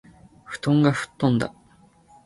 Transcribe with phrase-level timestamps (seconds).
[0.45, 1.53] 布団が吹っ飛んだ